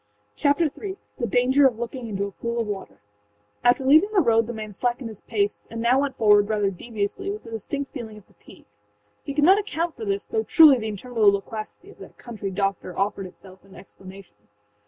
[0.35, 2.97] Chapter III: The Danger of Looking into a Pool of Water[edit]
[3.63, 7.29] After leaving the road the man slackened his pace, and now went forward, rather deviously,
[7.29, 8.65] with a distinct feeling of fatigue.
[9.23, 12.97] He could not account for this, though truly the interminable loquacity of that country doctor
[12.97, 14.33] offered itself in explanation.